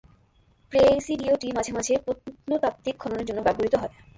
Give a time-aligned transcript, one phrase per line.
[0.71, 3.93] প্রেসিডিওটি মাঝে মাঝে প্রত্নতাত্ত্বিক খননের জন্য ব্যবহৃত হয়।